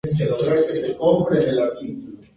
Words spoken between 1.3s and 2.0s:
Casablanca.